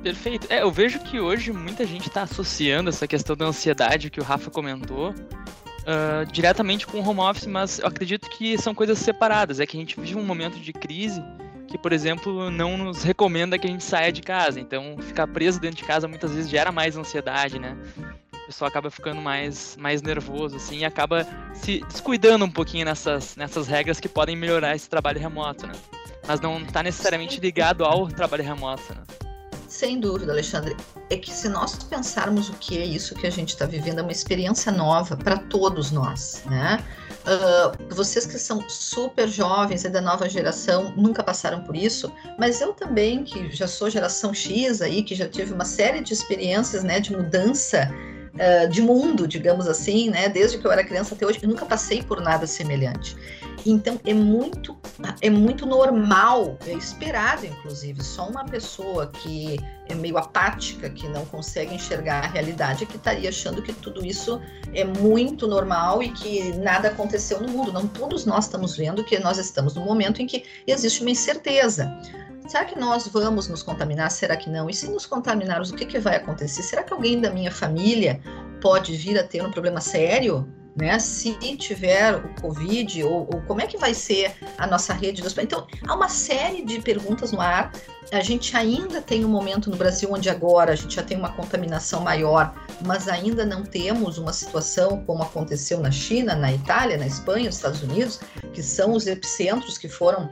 [0.03, 0.47] Perfeito.
[0.51, 4.25] É, eu vejo que hoje muita gente está associando essa questão da ansiedade que o
[4.25, 9.61] Rafa comentou uh, diretamente com o home office, mas eu acredito que são coisas separadas.
[9.61, 11.23] É que a gente vive um momento de crise
[11.73, 14.61] que, por exemplo, não nos recomenda que a gente saia de casa.
[14.61, 17.75] Então, ficar preso dentro de casa muitas vezes gera mais ansiedade, né?
[18.35, 23.37] O pessoal acaba ficando mais, mais nervoso, assim, e acaba se descuidando um pouquinho nessas,
[23.37, 25.73] nessas regras que podem melhorar esse trabalho remoto, né?
[26.29, 29.01] Mas não está necessariamente ligado ao trabalho remoto, né?
[29.67, 30.77] Sem dúvida, Alexandre.
[31.09, 34.03] É que se nós pensarmos o que é isso que a gente está vivendo, é
[34.03, 36.85] uma experiência nova para todos nós, né?
[37.23, 42.61] Uh, vocês que são super jovens, é da nova geração, nunca passaram por isso, mas
[42.61, 46.83] eu também, que já sou geração X aí, que já tive uma série de experiências,
[46.83, 47.89] né, de mudança
[48.35, 51.65] uh, de mundo, digamos assim, né, desde que eu era criança até hoje, eu nunca
[51.65, 53.17] passei por nada semelhante.
[53.65, 54.77] Então é muito
[55.21, 61.25] é muito normal, é esperado inclusive, só uma pessoa que é meio apática, que não
[61.27, 64.41] consegue enxergar a realidade, é que estaria achando que tudo isso
[64.75, 67.73] é muito normal e que nada aconteceu no mundo.
[67.73, 71.93] Não todos nós estamos vendo que nós estamos no momento em que existe uma incerteza.
[72.47, 74.11] Será que nós vamos nos contaminar?
[74.11, 74.69] Será que não?
[74.69, 76.63] E se nos contaminarmos, o que, que vai acontecer?
[76.63, 78.21] Será que alguém da minha família
[78.61, 80.49] pode vir a ter um problema sério?
[80.75, 80.99] Né?
[80.99, 85.41] Se tiver o Covid, ou, ou, como é que vai ser a nossa rede de.
[85.41, 87.73] Então, há uma série de perguntas no ar.
[88.11, 91.33] A gente ainda tem um momento no Brasil onde agora a gente já tem uma
[91.33, 92.55] contaminação maior,
[92.85, 97.57] mas ainda não temos uma situação como aconteceu na China, na Itália, na Espanha, nos
[97.57, 98.21] Estados Unidos,
[98.53, 100.31] que são os epicentros que foram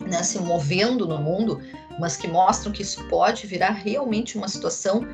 [0.00, 1.60] né, se movendo no mundo,
[2.00, 5.06] mas que mostram que isso pode virar realmente uma situação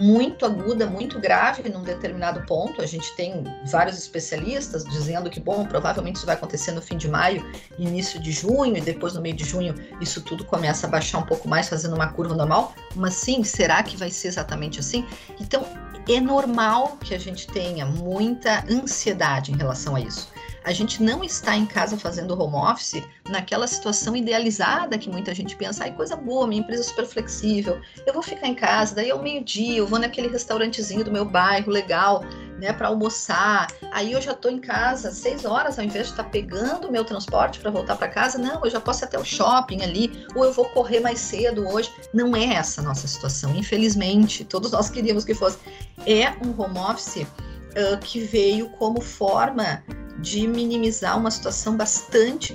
[0.00, 2.82] muito aguda, muito grave num determinado ponto.
[2.82, 7.08] A gente tem vários especialistas dizendo que, bom, provavelmente isso vai acontecer no fim de
[7.08, 7.44] maio,
[7.78, 11.26] início de junho, e depois no meio de junho isso tudo começa a baixar um
[11.26, 12.74] pouco mais, fazendo uma curva normal.
[12.94, 15.06] Mas sim, será que vai ser exatamente assim?
[15.40, 15.64] Então,
[16.08, 20.33] é normal que a gente tenha muita ansiedade em relação a isso
[20.64, 25.54] a gente não está em casa fazendo home office naquela situação idealizada que muita gente
[25.56, 29.10] pensa, ai, coisa boa, minha empresa é super flexível, eu vou ficar em casa, daí
[29.10, 32.24] ao meio-dia eu vou naquele restaurantezinho do meu bairro legal,
[32.58, 33.66] né, para almoçar.
[33.92, 36.92] Aí eu já estou em casa seis horas, ao invés de estar tá pegando o
[36.92, 40.26] meu transporte para voltar para casa, não, eu já posso ir até o shopping ali,
[40.34, 41.92] ou eu vou correr mais cedo hoje.
[42.12, 44.44] Não é essa a nossa situação, infelizmente.
[44.44, 45.58] Todos nós queríamos que fosse.
[46.06, 47.26] É um home office
[47.74, 49.82] uh, que veio como forma
[50.18, 52.54] de minimizar uma situação bastante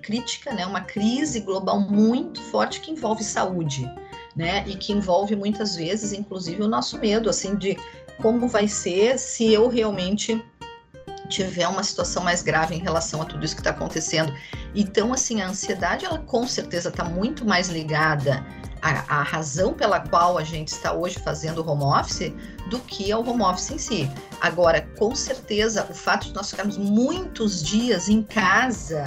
[0.00, 3.90] crítica, né, uma crise global muito forte que envolve saúde,
[4.36, 7.76] né, e que envolve muitas vezes, inclusive, o nosso medo, assim, de
[8.20, 10.42] como vai ser se eu realmente
[11.28, 14.32] tiver uma situação mais grave em relação a tudo isso que está acontecendo.
[14.74, 18.44] Então, assim, a ansiedade, ela com certeza está muito mais ligada
[18.82, 22.32] a, a, razão pela qual a gente está hoje fazendo home office
[22.68, 24.10] do que ao home office em si.
[24.40, 29.04] Agora, com certeza, o fato de nós ficarmos muitos dias em casa,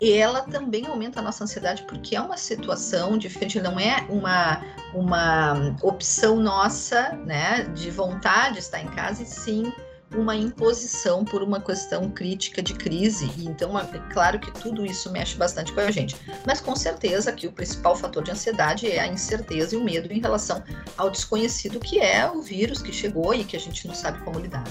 [0.00, 4.62] ela também aumenta a nossa ansiedade, porque é uma situação diferente, não é uma,
[4.94, 9.72] uma opção nossa, né, de vontade de estar em casa, e sim
[10.14, 13.30] uma imposição por uma questão crítica de crise.
[13.38, 16.16] Então, é claro que tudo isso mexe bastante com a gente.
[16.46, 20.12] Mas com certeza que o principal fator de ansiedade é a incerteza e o medo
[20.12, 20.62] em relação
[20.96, 24.38] ao desconhecido, que é o vírus que chegou e que a gente não sabe como
[24.38, 24.64] lidar.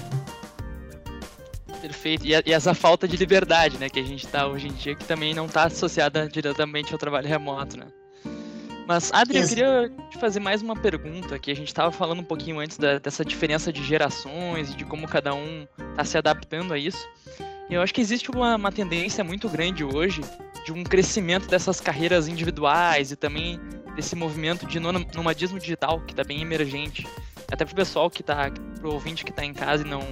[1.80, 2.26] Perfeito.
[2.26, 5.04] E, e, essa falta de liberdade, né, que a gente está hoje em dia, que
[5.04, 7.86] também não está associada diretamente ao trabalho remoto, né?
[8.90, 12.24] Mas, Adri, eu queria te fazer mais uma pergunta, que a gente estava falando um
[12.24, 16.74] pouquinho antes da, dessa diferença de gerações e de como cada um está se adaptando
[16.74, 17.08] a isso.
[17.68, 20.22] E eu acho que existe uma, uma tendência muito grande hoje
[20.64, 23.60] de um crescimento dessas carreiras individuais e também
[23.94, 27.06] desse movimento de nomadismo digital que está bem emergente.
[27.46, 30.02] Até para o pessoal que está, para o ouvinte que está em casa e não,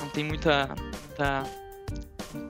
[0.00, 0.74] não tem muita,
[1.08, 1.42] muita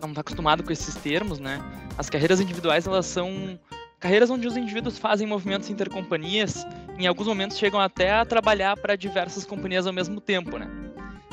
[0.00, 1.58] não está acostumado com esses termos, né?
[1.98, 3.58] As carreiras individuais elas são
[4.04, 6.66] Carreiras onde os indivíduos fazem movimentos intercompanhias,
[6.98, 10.68] em alguns momentos chegam até a trabalhar para diversas companhias ao mesmo tempo, né?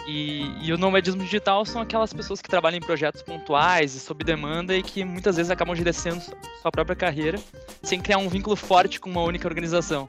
[0.07, 4.23] E, e, o nomadismo digital são aquelas pessoas que trabalham em projetos pontuais e sob
[4.23, 6.21] demanda e que muitas vezes acabam gerenciando
[6.61, 7.37] sua própria carreira
[7.83, 10.07] sem criar um vínculo forte com uma única organização.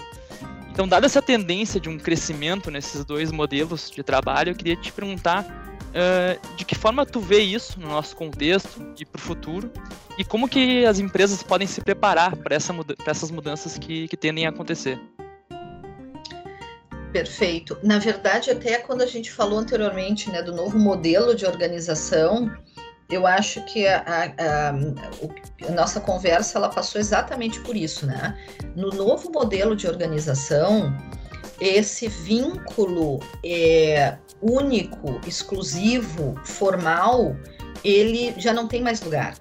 [0.70, 4.92] Então, dada essa tendência de um crescimento nesses dois modelos de trabalho, eu queria te
[4.92, 5.61] perguntar
[5.92, 9.70] uh, de que forma tu vê isso no nosso contexto e para o futuro
[10.18, 14.16] e como que as empresas podem se preparar para essa muda essas mudanças que, que
[14.16, 15.00] tendem a acontecer.
[17.12, 17.78] Perfeito.
[17.82, 22.50] Na verdade, até quando a gente falou anteriormente né, do novo modelo de organização,
[23.10, 28.34] eu acho que a, a, a, a, nossa conversa ela passou exatamente por isso, né?
[28.74, 30.90] No novo modelo de organização,
[31.62, 37.36] esse vínculo é, único, exclusivo, formal,
[37.84, 39.36] ele já não tem mais lugar.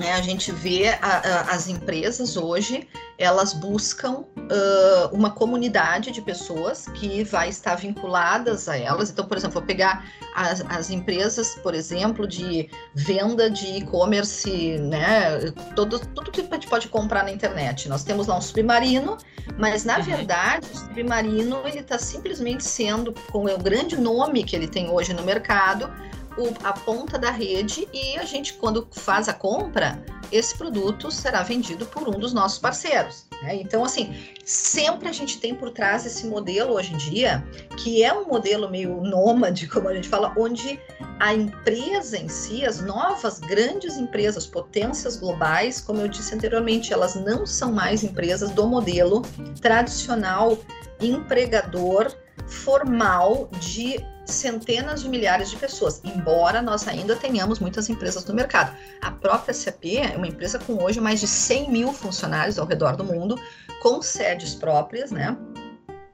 [0.00, 0.14] Né?
[0.14, 6.86] A gente vê a, a, as empresas hoje, elas buscam uh, uma comunidade de pessoas
[6.94, 9.10] que vai estar vinculadas a elas.
[9.10, 15.52] Então, por exemplo, vou pegar as, as empresas, por exemplo, de venda de e-commerce, né?
[15.76, 17.86] Todo, tudo que a gente pode comprar na internet.
[17.86, 19.18] Nós temos lá um submarino,
[19.58, 20.02] mas na uhum.
[20.02, 25.12] verdade o submarino ele está simplesmente sendo, com o grande nome que ele tem hoje
[25.12, 25.92] no mercado,
[26.40, 31.42] o, a ponta da rede e a gente, quando faz a compra, esse produto será
[31.42, 33.26] vendido por um dos nossos parceiros.
[33.42, 33.56] Né?
[33.56, 37.44] Então, assim, sempre a gente tem por trás esse modelo hoje em dia,
[37.76, 40.80] que é um modelo meio nômade, como a gente fala, onde
[41.18, 47.14] a empresa em si, as novas grandes empresas, potências globais, como eu disse anteriormente, elas
[47.14, 49.22] não são mais empresas do modelo
[49.60, 50.58] tradicional
[51.00, 52.14] empregador
[52.46, 53.98] formal de
[54.34, 58.76] centenas de milhares de pessoas, embora nós ainda tenhamos muitas empresas no mercado.
[59.00, 62.96] A própria SAP é uma empresa com hoje mais de 100 mil funcionários ao redor
[62.96, 63.38] do mundo,
[63.82, 65.36] com sedes próprias, né?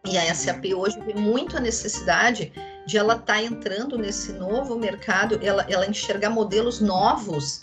[0.05, 2.52] E a SAP hoje vê muito a necessidade
[2.87, 7.62] de ela estar tá entrando nesse novo mercado, ela, ela enxergar modelos novos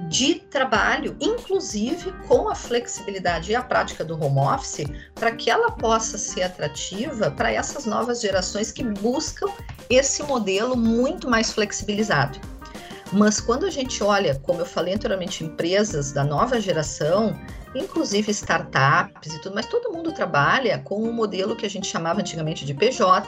[0.00, 5.70] de trabalho, inclusive com a flexibilidade e a prática do home office, para que ela
[5.70, 9.46] possa ser atrativa para essas novas gerações que buscam
[9.88, 12.38] esse modelo muito mais flexibilizado.
[13.12, 17.38] Mas quando a gente olha, como eu falei anteriormente, empresas da nova geração,
[17.74, 22.20] inclusive startups e tudo, mas todo mundo trabalha com um modelo que a gente chamava
[22.20, 23.26] antigamente de PJ,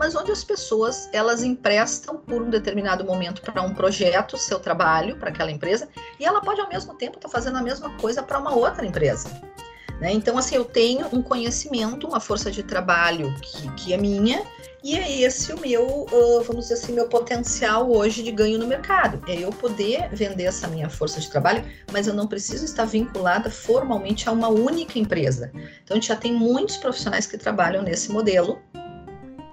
[0.00, 5.18] mas onde as pessoas elas emprestam por um determinado momento para um projeto seu trabalho
[5.18, 8.22] para aquela empresa e ela pode ao mesmo tempo estar tá fazendo a mesma coisa
[8.22, 9.28] para uma outra empresa.
[10.00, 10.10] Né?
[10.12, 14.42] Então, assim, eu tenho um conhecimento, uma força de trabalho que, que é minha,
[14.82, 16.06] e é esse o meu,
[16.46, 19.22] vamos dizer assim, meu potencial hoje de ganho no mercado.
[19.28, 23.50] É eu poder vender essa minha força de trabalho, mas eu não preciso estar vinculada
[23.50, 25.52] formalmente a uma única empresa.
[25.84, 28.58] Então, a gente já tem muitos profissionais que trabalham nesse modelo,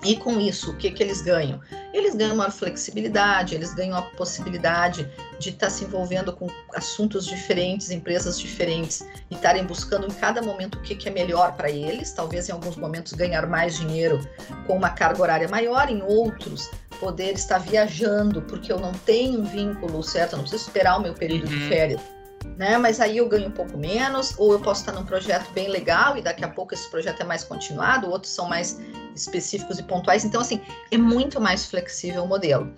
[0.04, 1.60] e com isso, o que, que eles ganham?
[1.94, 7.90] Eles ganham uma flexibilidade, eles ganham a possibilidade de estar se envolvendo com assuntos diferentes,
[7.90, 12.12] empresas diferentes, e estarem buscando em cada momento o que, que é melhor para eles.
[12.12, 14.20] Talvez em alguns momentos ganhar mais dinheiro
[14.66, 19.44] com uma carga horária maior, em outros poder estar viajando, porque eu não tenho um
[19.44, 21.58] vínculo certo, eu não preciso esperar o meu período uhum.
[21.58, 22.17] de férias
[22.56, 22.78] né?
[22.78, 26.18] Mas aí eu ganho um pouco menos, ou eu posso estar num projeto bem legal
[26.18, 28.80] e daqui a pouco esse projeto é mais continuado, outros são mais
[29.16, 30.24] específicos e pontuais.
[30.24, 30.62] Então, assim,
[30.92, 32.72] é muito mais flexível o modelo.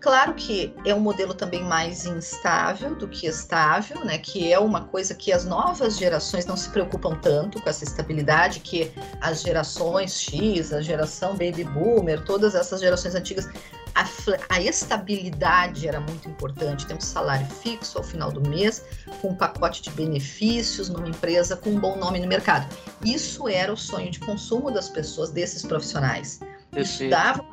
[0.00, 4.18] Claro que é um modelo também mais instável do que estável, né?
[4.18, 8.60] Que é uma coisa que as novas gerações não se preocupam tanto com essa estabilidade,
[8.60, 13.48] que as gerações X, a geração Baby Boomer, todas essas gerações antigas
[13.94, 14.04] a,
[14.48, 16.86] a, estabilidade era muito importante.
[16.86, 18.84] Ter um salário fixo ao final do mês,
[19.20, 22.66] com um pacote de benefícios numa empresa com um bom nome no mercado.
[23.04, 26.40] Isso era o sonho de consumo das pessoas, desses profissionais.
[26.76, 27.44] Isso dava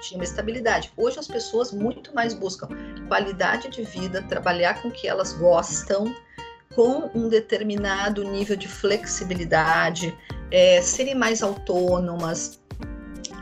[0.00, 0.92] tinha uma estabilidade.
[0.96, 2.68] Hoje as pessoas muito mais buscam
[3.06, 6.14] qualidade de vida, trabalhar com o que elas gostam,
[6.74, 10.16] com um determinado nível de flexibilidade,
[10.50, 12.60] é, serem mais autônomas,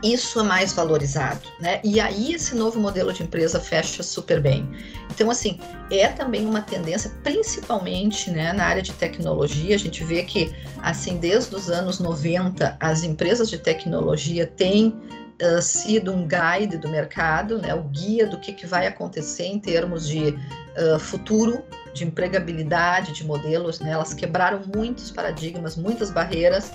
[0.03, 1.81] isso é mais valorizado, né?
[1.83, 4.69] E aí esse novo modelo de empresa fecha super bem.
[5.09, 5.59] Então, assim,
[5.91, 11.17] é também uma tendência, principalmente né, na área de tecnologia, a gente vê que, assim,
[11.17, 14.95] desde os anos 90, as empresas de tecnologia têm
[15.41, 19.59] uh, sido um guide do mercado, né, o guia do que, que vai acontecer em
[19.59, 23.91] termos de uh, futuro, de empregabilidade, de modelos, né?
[23.91, 26.71] Elas quebraram muitos paradigmas, muitas barreiras,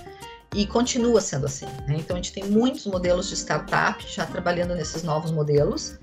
[0.55, 1.65] e continua sendo assim.
[1.85, 1.97] Né?
[1.99, 5.99] Então, a gente tem muitos modelos de startup já trabalhando nesses novos modelos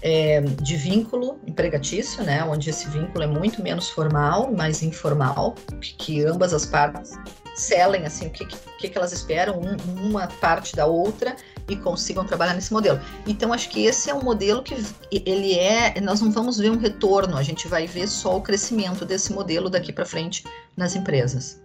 [0.00, 2.44] é, de vínculo empregatício, né?
[2.44, 7.18] onde esse vínculo é muito menos formal, mais informal, que, ambas as partes
[7.56, 11.34] selem assim, o que, que, que elas esperam, um, uma parte da outra,
[11.68, 13.00] e consigam trabalhar nesse modelo.
[13.26, 14.76] Então, acho que esse é um modelo que
[15.10, 16.00] ele é.
[16.00, 19.68] Nós não vamos ver um retorno, a gente vai ver só o crescimento desse modelo
[19.68, 20.44] daqui para frente
[20.76, 21.60] nas empresas.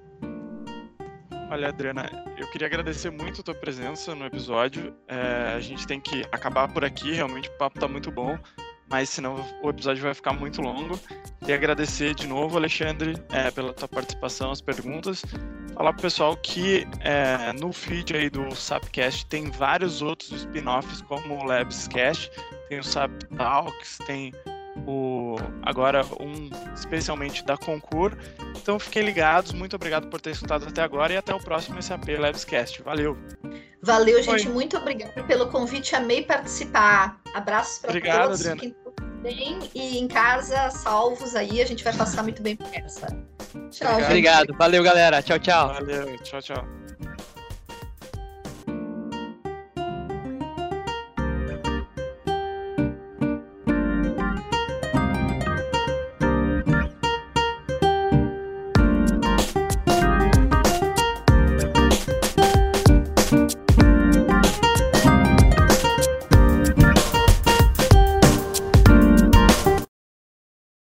[1.53, 4.91] Olha, Adriana, eu queria agradecer muito a tua presença no episódio.
[5.07, 8.39] É, a gente tem que acabar por aqui, realmente o papo está muito bom,
[8.89, 10.99] mas senão o episódio vai ficar muito longo.
[11.47, 15.23] E agradecer de novo, Alexandre, é, pela tua participação, as perguntas.
[15.75, 21.35] Falar pro pessoal que é, no feed aí do Sapcast tem vários outros spin-offs, como
[21.35, 22.31] o Labscast,
[22.67, 24.31] tem o Sap Talks, tem
[24.85, 28.17] o agora um especialmente da Concur.
[28.55, 32.09] Então fiquem ligados, muito obrigado por ter escutado até agora e até o próximo SAP
[32.17, 32.81] Labscast.
[32.81, 33.17] Valeu.
[33.81, 34.53] Valeu, gente, Oi.
[34.53, 37.19] muito obrigada pelo convite, amei participar.
[37.33, 38.39] Abraços para todos.
[38.39, 38.61] Adriana.
[38.61, 38.75] Fiquem
[39.21, 43.07] bem e em casa, salvos aí, a gente vai passar muito bem por essa.
[43.71, 44.53] Tchau, Obrigado.
[44.57, 45.21] Valeu, galera.
[45.21, 45.73] Tchau, tchau.
[45.73, 46.82] Valeu, tchau, tchau.